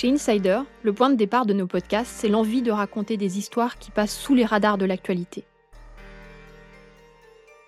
[0.00, 3.78] Chez Insider, le point de départ de nos podcasts, c'est l'envie de raconter des histoires
[3.78, 5.44] qui passent sous les radars de l'actualité.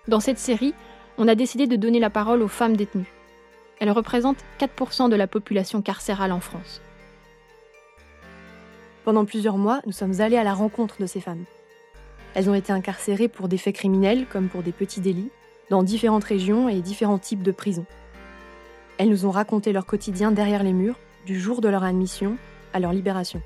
[0.07, 0.73] Dans cette série,
[1.19, 3.13] on a décidé de donner la parole aux femmes détenues.
[3.79, 6.81] Elles représentent 4% de la population carcérale en France.
[9.05, 11.45] Pendant plusieurs mois, nous sommes allés à la rencontre de ces femmes.
[12.33, 15.29] Elles ont été incarcérées pour des faits criminels comme pour des petits délits,
[15.69, 17.85] dans différentes régions et différents types de prisons.
[18.97, 22.37] Elles nous ont raconté leur quotidien derrière les murs, du jour de leur admission
[22.73, 23.41] à leur libération.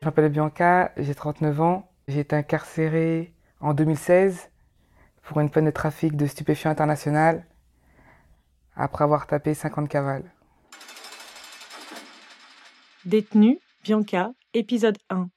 [0.00, 1.90] Je m'appelle Bianca, j'ai 39 ans.
[2.08, 4.50] J'ai été incarcérée en 2016
[5.22, 7.46] pour une peine de trafic de stupéfiants international
[8.74, 10.32] après avoir tapé 50 cavales.
[13.04, 15.28] Détenue, Bianca, épisode 1.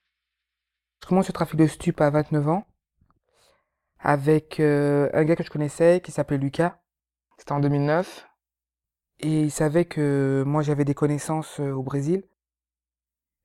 [1.01, 2.65] Je commence le trafic de stup à 29 ans
[4.03, 6.77] avec euh, un gars que je connaissais qui s'appelait Lucas.
[7.37, 8.27] C'était en 2009.
[9.21, 12.23] Et il savait que moi j'avais des connaissances euh, au Brésil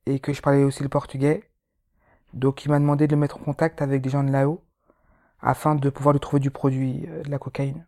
[0.07, 1.49] et que je parlais aussi le portugais.
[2.35, 4.65] Donc il m'a demandé de le mettre en contact avec des gens de là-haut
[5.41, 7.87] afin de pouvoir lui trouver du produit, euh, de la cocaïne.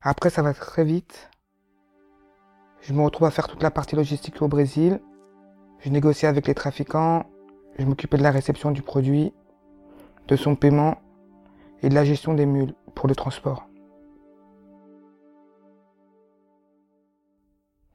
[0.00, 1.30] Après ça va très vite.
[2.80, 5.00] Je me retrouve à faire toute la partie logistique au Brésil.
[5.78, 7.30] Je négociais avec les trafiquants.
[7.78, 9.32] Je m'occupais de la réception du produit,
[10.26, 10.98] de son paiement
[11.84, 13.68] et de la gestion des mules pour le transport.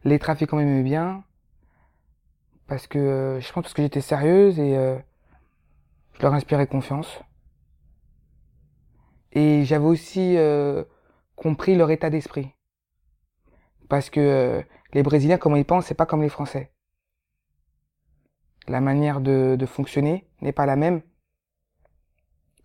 [0.04, 1.24] Les trafiquants m'aimaient bien
[2.68, 4.96] parce que euh, je pense que j'étais sérieuse et euh,
[6.14, 7.20] je leur inspirais confiance.
[9.32, 10.84] Et j'avais aussi euh,
[11.36, 12.54] compris leur état d'esprit.
[13.90, 16.72] Parce que les Brésiliens, comment ils pensent, c'est pas comme les Français.
[18.68, 21.02] La manière de fonctionner n'est pas la même,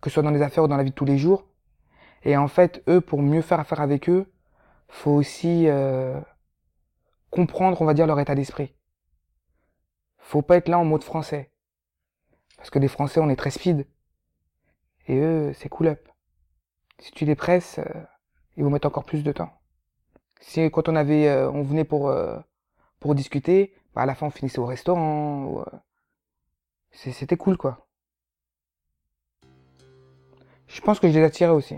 [0.05, 1.45] que ce soit dans les affaires ou dans la vie de tous les jours.
[2.23, 4.31] Et en fait, eux, pour mieux faire affaire avec eux,
[4.87, 5.67] faut aussi
[7.31, 8.73] comprendre, on va dire, leur état d'esprit.
[10.19, 11.51] Faut pas être là en mode français.
[12.57, 13.85] Parce que les Français, on est très speed.
[15.07, 16.09] Et eux, c'est cool up.
[16.99, 18.03] Si tu les presses, euh,
[18.57, 19.51] ils vont mettre encore plus de temps.
[20.39, 22.39] Si quand on avait, euh, on venait pour euh,
[22.99, 25.63] pour discuter, bah à la fin on finissait au restaurant.
[26.91, 27.84] C'était cool quoi.
[30.75, 31.77] Je pense que je les attirais aussi.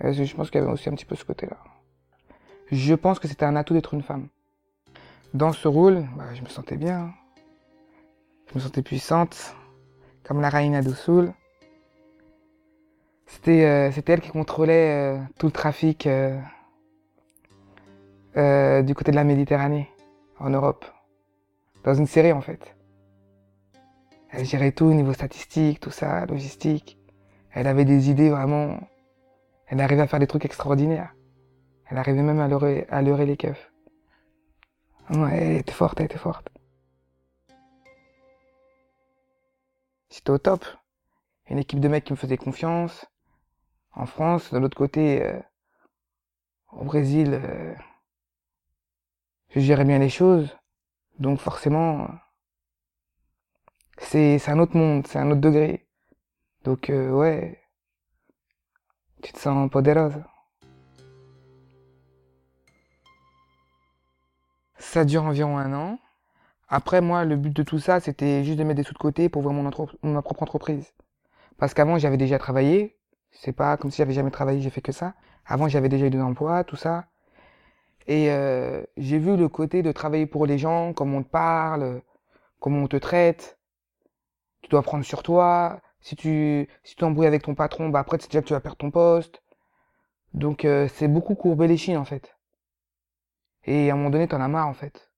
[0.00, 1.56] Je pense qu'il y avait aussi un petit peu ce côté-là.
[2.70, 4.28] Je pense que c'était un atout d'être une femme.
[5.32, 7.10] Dans ce rôle, bah, je me sentais bien.
[8.48, 9.56] Je me sentais puissante,
[10.24, 11.32] comme la Reina do Sul.
[13.24, 16.38] C'était euh, elle qui contrôlait euh, tout le trafic euh,
[18.36, 19.88] euh, du côté de la Méditerranée,
[20.38, 20.84] en Europe.
[21.82, 22.76] Dans une série, en fait.
[24.28, 26.98] Elle gérait tout au niveau statistique, tout ça, logistique.
[27.52, 28.80] Elle avait des idées vraiment...
[29.66, 31.14] Elle arrivait à faire des trucs extraordinaires.
[31.86, 33.72] Elle arrivait même à leurrer, à leurrer les keufs.
[35.10, 36.48] Ouais, elle était forte, elle était forte.
[40.08, 40.64] C'était au top.
[41.48, 43.06] Une équipe de mecs qui me faisait confiance.
[43.92, 45.38] En France, de l'autre côté, euh,
[46.72, 47.74] au Brésil, euh,
[49.50, 50.56] je gérais bien les choses.
[51.18, 52.08] Donc forcément,
[53.98, 55.86] c'est un autre monde, c'est un autre degré.
[56.64, 57.60] Donc euh, ouais,
[59.22, 60.24] tu te sens poderosa.
[64.78, 65.98] Ça dure environ un an.
[66.68, 69.28] Après, moi, le but de tout ça, c'était juste de mettre des sous de côté
[69.28, 70.92] pour ouvrir mon ma propre entreprise.
[71.58, 72.96] Parce qu'avant, j'avais déjà travaillé.
[73.30, 75.14] C'est pas comme si j'avais jamais travaillé, j'ai fait que ça.
[75.46, 77.06] Avant, j'avais déjà eu des emplois, tout ça.
[78.06, 82.02] Et euh, j'ai vu le côté de travailler pour les gens, comment on te parle,
[82.58, 83.58] comment on te traite.
[84.62, 85.80] Tu dois prendre sur toi.
[86.02, 88.78] Si tu si t'embrouilles avec ton patron, bah après, c'est déjà que tu vas perdre
[88.78, 89.42] ton poste.
[90.34, 92.36] Donc, euh, c'est beaucoup courber les chines, en fait.
[93.64, 95.10] Et à un moment donné, t'en as marre, en fait.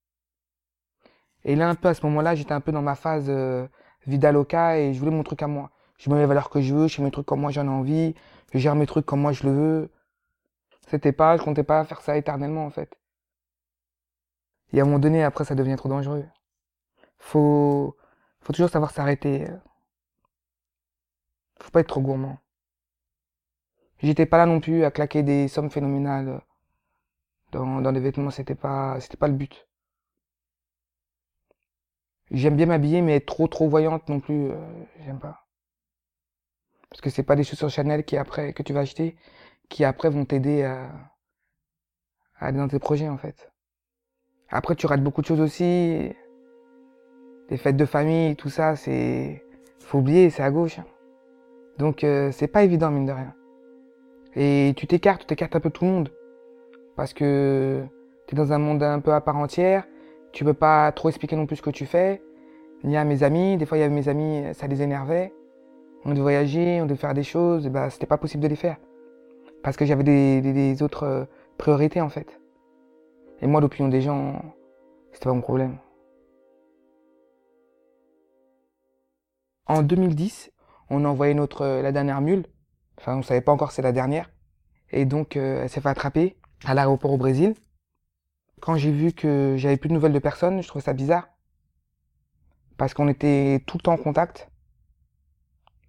[1.45, 3.67] Et là, un peu à ce moment-là, j'étais un peu dans ma phase euh,
[4.07, 5.71] vida loca et je voulais mon truc à moi.
[5.97, 7.69] Je mets les valeurs que je veux, je fais mes trucs comme moi j'en ai
[7.69, 8.15] envie,
[8.53, 9.91] je gère mes trucs comme moi je le veux.
[10.87, 12.97] C'était pas, je comptais pas faire ça éternellement, en fait.
[14.73, 16.25] Et à un moment donné, après, ça devient trop dangereux.
[17.17, 17.95] Faut,
[18.41, 19.47] faut toujours savoir s'arrêter.
[21.61, 22.37] Faut pas être trop gourmand.
[23.99, 26.41] J'étais pas là non plus à claquer des sommes phénoménales
[27.51, 29.67] dans, dans les vêtements, c'était pas, c'était pas le but.
[32.31, 34.55] J'aime bien m'habiller, mais être trop trop voyante non plus, euh,
[35.05, 35.45] j'aime pas.
[36.89, 39.15] Parce que c'est pas des chaussures Chanel qui après que tu vas acheter,
[39.69, 40.85] qui après vont t'aider à,
[42.37, 43.51] à aller dans tes projets en fait.
[44.49, 46.11] Après tu rates beaucoup de choses aussi.
[47.49, 49.43] Les fêtes de famille, tout ça, c'est
[49.79, 50.79] faut oublier, c'est à gauche.
[51.77, 53.33] Donc euh, c'est pas évident mine de rien.
[54.35, 56.11] Et tu t'écartes, tu t'écartes un peu tout le monde.
[56.95, 57.83] Parce que
[58.27, 59.85] tu es dans un monde un peu à part entière,
[60.31, 62.21] tu peux pas trop expliquer non plus ce que tu fais.
[62.83, 65.33] Il y a mes amis, des fois il y avait mes amis, ça les énervait.
[66.05, 68.55] On devait voyager, on devait faire des choses, et bah c'était pas possible de les
[68.55, 68.77] faire.
[69.63, 71.25] Parce que j'avais des, des, autres euh,
[71.57, 72.39] priorités en fait.
[73.41, 74.39] Et moi l'opinion des gens,
[75.11, 75.77] c'était pas mon problème.
[79.65, 80.51] En 2010,
[80.89, 82.45] on a envoyé notre, euh, la dernière mule.
[82.97, 84.29] Enfin, on savait pas encore c'est la dernière.
[84.91, 87.55] Et donc, euh, elle s'est fait attraper à l'aéroport au Brésil.
[88.61, 91.27] Quand j'ai vu que j'avais plus de nouvelles de personne, je trouvais ça bizarre.
[92.77, 94.49] Parce qu'on était tout le temps en contact.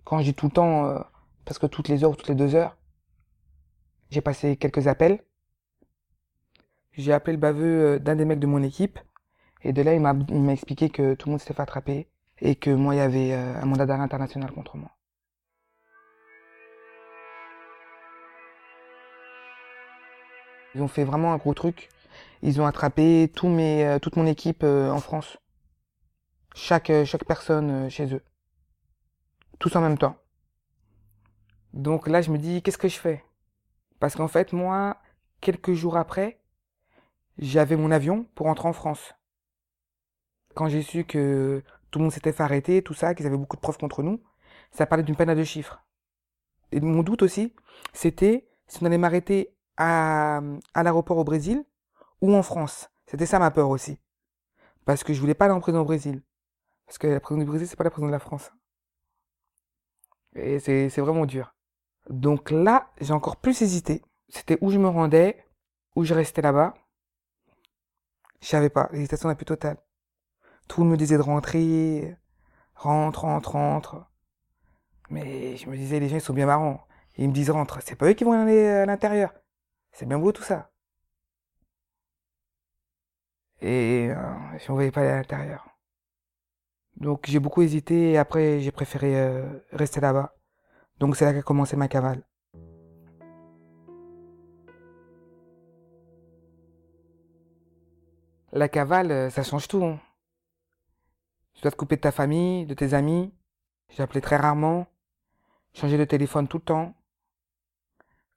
[0.05, 0.99] Quand je dis tout le temps, euh,
[1.45, 2.77] parce que toutes les heures ou toutes les deux heures,
[4.11, 5.23] j'ai passé quelques appels.
[6.93, 8.99] J'ai appelé le baveux d'un des mecs de mon équipe.
[9.63, 12.09] Et de là, il m'a expliqué que tout le monde s'était fait attraper
[12.41, 14.91] et que moi, il y avait un mandat d'arrêt international contre moi.
[20.75, 21.89] Ils ont fait vraiment un gros truc.
[22.43, 25.39] Ils ont attrapé tout mes, toute mon équipe en France.
[26.55, 28.23] Chaque, chaque personne chez eux.
[29.59, 30.17] Tous en même temps.
[31.73, 33.25] Donc là, je me dis, qu'est-ce que je fais?
[34.01, 34.99] Parce qu'en fait, moi,
[35.41, 36.41] quelques jours après,
[37.39, 39.15] j'avais mon avion pour rentrer en France.
[40.55, 41.63] Quand j'ai su que
[41.97, 44.23] tout le monde s'était fait arrêter, tout ça, qu'ils avaient beaucoup de preuves contre nous,
[44.71, 45.83] ça parlait d'une peine à deux chiffres.
[46.71, 47.55] Et mon doute aussi,
[47.95, 50.43] c'était si on allait m'arrêter à,
[50.75, 51.65] l'aéroport au Brésil
[52.21, 52.91] ou en France.
[53.07, 53.99] C'était ça ma peur aussi.
[54.85, 56.23] Parce que je voulais pas aller en prison au Brésil.
[56.85, 58.53] Parce que la prison du Brésil, c'est pas la prison de la France.
[60.35, 61.55] Et c'est, c'est vraiment dur.
[62.11, 64.03] Donc là, j'ai encore plus hésité.
[64.29, 65.47] C'était où je me rendais,
[65.95, 66.75] où je restais là-bas.
[68.43, 68.91] Je savais pas.
[68.93, 69.79] L'hésitation la plus totale.
[70.69, 72.17] Tout me disait de rentrer.
[72.75, 74.07] Rentre, rentre, rentre.
[75.11, 76.87] Mais je me disais, les gens, sont bien marrants.
[77.17, 77.81] Ils me disent rentre.
[77.83, 79.33] C'est pas eux qui vont aller à l'intérieur.
[79.93, 80.71] C'est bien beau tout ça.
[83.61, 84.17] Et euh,
[84.59, 85.67] je ne voyais pas aller à l'intérieur.
[86.97, 90.35] Donc j'ai beaucoup hésité et après j'ai préféré euh, rester là-bas.
[90.99, 92.23] Donc c'est là qu'a commencé ma cavale.
[98.53, 99.85] La cavale, euh, ça change tout.
[99.85, 100.01] Hein.
[101.57, 103.33] Tu dois te couper de ta famille, de tes amis.
[103.91, 104.87] J'appelais très rarement.
[105.75, 106.95] Changer de téléphone tout le temps.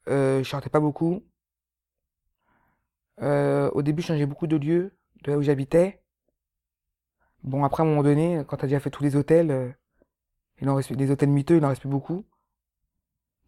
[0.07, 1.23] Euh, je sortais pas beaucoup.
[3.21, 6.01] Euh, au début, je changeais beaucoup de lieux, de là où j'habitais.
[7.43, 9.69] Bon, après, à un moment donné, quand tu as déjà fait tous les hôtels, euh,
[10.61, 12.25] il reste, des hôtels miteux, il en reste plus beaucoup.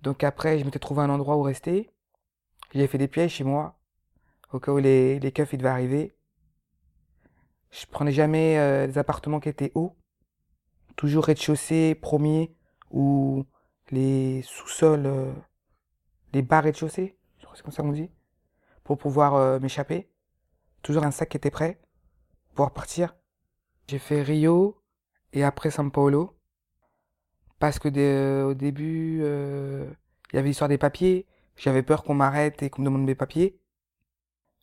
[0.02, 1.90] Donc après, je m'étais trouvé un endroit où rester.
[2.74, 3.80] J'avais fait des pièges chez moi,
[4.52, 6.16] au cas où les, les keufs, devaient arriver.
[7.72, 9.96] Je prenais jamais euh, des appartements qui étaient hauts.
[10.96, 12.54] Toujours rez-de-chaussée, premier,
[12.92, 13.46] ou
[13.90, 15.32] les sous-sols, euh,
[16.34, 17.18] les bas rez-de-chaussée.
[17.40, 18.12] Je crois que c'est comme ça qu'on dit
[18.84, 20.10] pour pouvoir euh, m'échapper.
[20.82, 21.80] Toujours un sac qui était prêt
[22.48, 23.16] pour pouvoir partir.
[23.88, 24.82] J'ai fait Rio
[25.34, 26.38] et après São Paulo.
[27.60, 29.90] Parce que de, au début, euh,
[30.32, 31.28] il y avait l'histoire des papiers.
[31.56, 33.60] J'avais peur qu'on m'arrête et qu'on me demande mes papiers.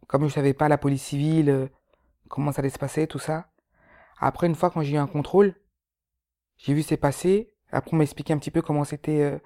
[0.09, 1.69] Comme je savais pas la police civile, euh,
[2.29, 3.51] comment ça allait se passer, tout ça.
[4.19, 5.55] Après, une fois quand j'ai eu un contrôle,
[6.57, 7.55] j'ai vu c'est passer.
[7.71, 9.39] Après, on m'a expliqué un petit peu comment c'était euh,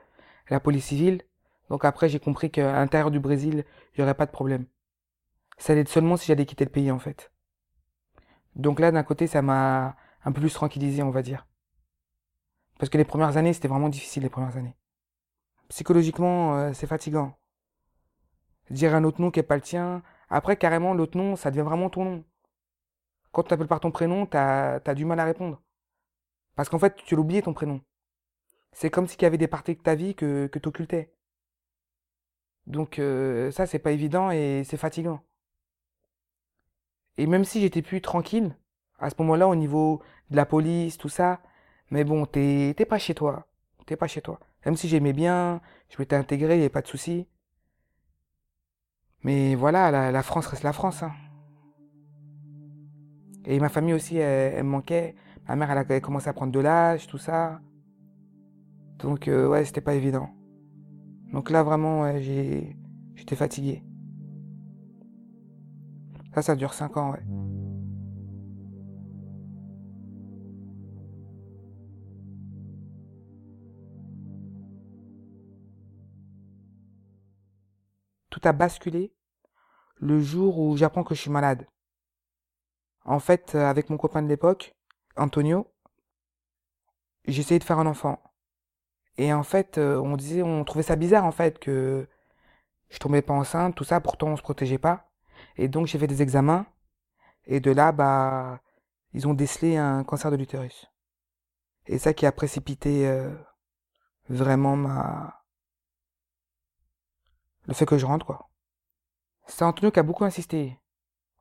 [0.48, 1.22] la police civile.
[1.68, 4.66] Donc après, j'ai compris qu'à l'intérieur du Brésil, il n'y aurait pas de problème.
[5.58, 7.32] Ça allait seulement si j'allais quitter le pays, en fait.
[8.56, 11.46] Donc là, d'un côté, ça m'a un peu plus tranquillisé, on va dire.
[12.78, 14.76] Parce que les premières années, c'était vraiment difficile, les premières années.
[15.68, 17.38] Psychologiquement, euh, c'est fatigant.
[18.70, 20.02] Dire un autre nom qui n'est pas le tien.
[20.28, 22.24] Après, carrément, l'autre nom, ça devient vraiment ton nom.
[23.32, 25.60] Quand tu t'appelles par ton prénom, t'as as du mal à répondre.
[26.56, 27.80] Parce qu'en fait, tu l'oubliais ton prénom.
[28.72, 31.12] C'est comme s'il y avait des parties de ta vie que, que t'occultais.
[32.66, 35.20] Donc euh, ça, c'est pas évident et c'est fatigant.
[37.18, 38.56] Et même si j'étais plus tranquille,
[38.98, 41.40] à ce moment-là, au niveau de la police, tout ça,
[41.90, 43.46] mais bon, t'es pas chez toi.
[43.86, 44.40] T'es pas chez toi.
[44.64, 45.60] Même si j'aimais bien,
[45.90, 47.26] je m'étais intégré, il n'y avait pas de souci.
[49.22, 51.02] Mais voilà, la, la, France reste la France.
[51.02, 51.12] Hein.
[53.44, 55.14] Et ma famille aussi, elle, manquait.
[55.48, 57.60] Ma mère, elle a commencé à prendre de l'âge, tout ça.
[58.98, 60.28] Donc, euh, ouais, c'était pas évident.
[61.32, 62.76] Donc là, vraiment, j'ai,
[63.16, 63.82] j'étais fatigué.
[66.34, 67.22] Ça, ça dure 5 ans, ouais.
[78.30, 79.14] Tout a basculé
[79.96, 81.66] le jour où j'apprends que je suis malade.
[83.04, 84.74] En fait, avec mon copain de l'époque,
[85.16, 85.66] Antonio,
[87.24, 88.22] essayé de faire un enfant.
[89.18, 92.08] Et en fait, euh, on disait, on trouvait ça bizarre en fait que
[92.90, 95.10] je tombais pas enceinte, tout ça, pourtant on se protégeait pas.
[95.56, 96.66] Et donc j'ai fait des examens.
[97.46, 98.60] Et de là, bah,
[99.12, 100.90] ils ont décelé un cancer de l'utérus.
[101.86, 103.34] Et ça qui a précipité euh,
[104.28, 105.38] vraiment ma
[107.66, 108.50] le fait que je rentre quoi.
[109.46, 110.78] C'est Antonio qui a beaucoup insisté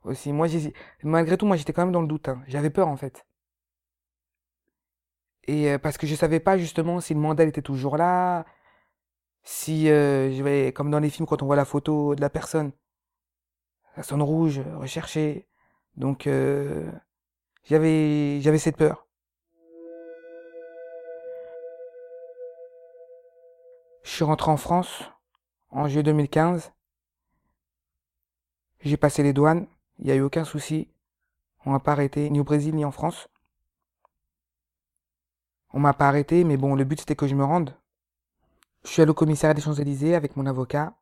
[0.03, 0.31] aussi.
[0.33, 0.47] Moi,
[1.03, 2.29] malgré tout, moi j'étais quand même dans le doute.
[2.29, 2.41] Hein.
[2.47, 3.25] J'avais peur en fait.
[5.47, 8.45] Et euh, parce que je savais pas justement si le mandat était toujours là,
[9.43, 12.29] si euh, je vais comme dans les films quand on voit la photo de la
[12.29, 12.71] personne,
[13.95, 15.47] ça sonne rouge, recherché.
[15.97, 16.89] Donc euh,
[17.65, 19.07] j'avais j'avais cette peur.
[24.03, 25.03] Je suis rentré en France
[25.69, 26.71] en juillet 2015.
[28.81, 29.67] J'ai passé les douanes,
[30.01, 30.89] il n'y a eu aucun souci.
[31.65, 33.29] On m'a pas arrêté ni au Brésil ni en France.
[35.73, 37.77] On m'a pas arrêté, mais bon, le but c'était que je me rende.
[38.83, 40.95] Je suis allé au commissariat des Champs-Élysées avec mon avocat.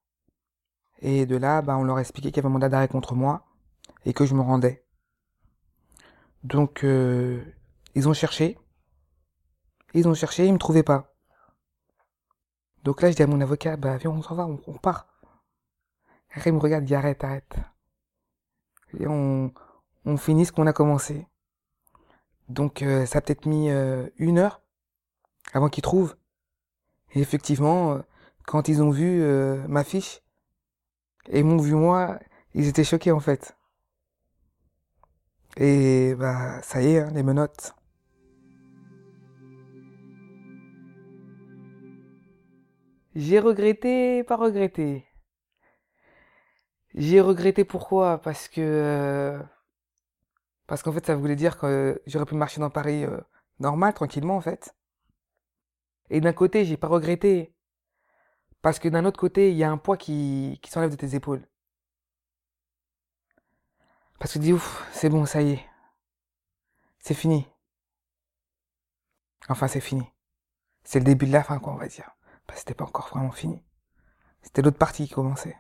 [1.02, 3.16] Et de là, bah, on leur a expliqué qu'il y avait un mandat d'arrêt contre
[3.16, 3.46] moi
[4.06, 4.86] et que je me rendais.
[6.44, 7.42] Donc, euh,
[7.96, 8.58] ils ont cherché.
[9.94, 11.16] Ils ont cherché, ils me trouvaient pas.
[12.84, 15.08] Donc là, je dis à mon avocat, bah, viens, on s'en va, on, part.
[16.32, 17.56] Après, il me regarde, il dit, arrête, arrête.
[18.98, 19.52] Et on,
[20.18, 21.28] finit ce qu'on a commencé.
[22.48, 24.62] Donc, euh, ça a peut-être mis euh, une heure
[25.54, 26.16] avant qu'ils trouvent.
[27.14, 28.00] Et effectivement, euh,
[28.46, 29.22] quand ils ont vu
[29.68, 30.22] ma fiche,
[31.28, 32.20] et m'ont vu moi,
[32.56, 33.56] ils étaient choqués en fait.
[35.58, 37.76] Et bah ça y est, hein, les menottes.
[43.16, 45.09] J'ai regretté, pas regretté.
[47.00, 48.20] J'ai regretté pourquoi?
[48.22, 49.42] Parce que euh,
[50.68, 53.20] parce qu'en fait ça voulait dire que j'aurais pu marcher dans Paris euh,
[53.60, 54.76] normal, tranquillement en fait.
[56.10, 57.56] Et d'un côté j'ai pas regretté
[58.62, 61.16] parce que d'un autre côté il y a un poids qui, qui s'enlève de tes
[61.16, 61.48] épaules.
[64.20, 65.66] Parce que tu dis ouf, c'est bon, ça y est.
[67.00, 67.48] C'est fini.
[69.48, 70.04] Enfin, c'est fini.
[70.84, 72.12] C'est le début de la fin, quoi, on va dire.
[72.46, 73.64] Parce que c'était pas encore vraiment fini.
[74.42, 75.58] C'était l'autre partie qui commençait.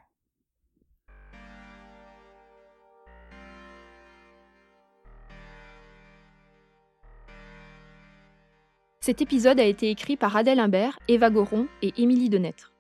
[9.10, 12.74] Cet épisode a été écrit par Adèle Imbert, Eva Goron et Émilie Denêtre.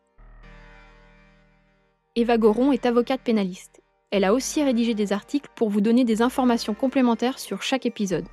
[2.15, 3.81] Eva Goron est avocate pénaliste.
[4.11, 8.27] Elle a aussi rédigé des articles pour vous donner des informations complémentaires sur chaque épisode.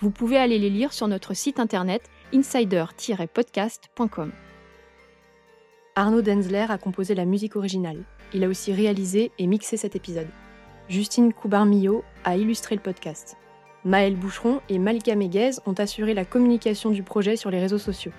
[0.00, 2.02] Vous pouvez aller les lire sur notre site internet
[2.34, 4.32] insider-podcast.com.
[5.94, 8.04] Arnaud Denzler a composé la musique originale.
[8.34, 10.28] Il a aussi réalisé et mixé cet épisode.
[10.90, 13.38] Justine Coubarmillot a illustré le podcast.
[13.84, 18.12] Maël Boucheron et Malika Méguez ont assuré la communication du projet sur les réseaux sociaux.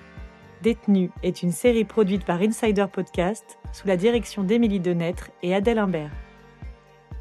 [0.62, 5.78] Détenu est une série produite par Insider Podcast sous la direction d'Émilie Denêtre et Adèle
[5.78, 6.10] Imbert.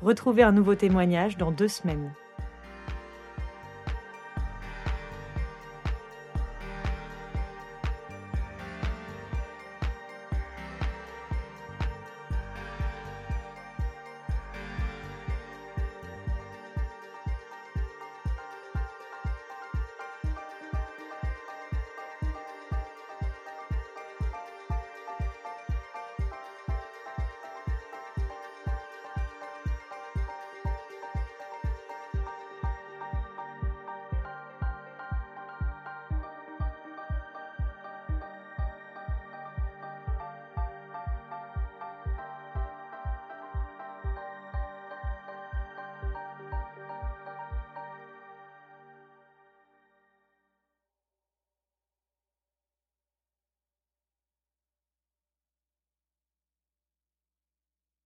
[0.02, 2.14] Retrouvez un nouveau témoignage dans deux semaines.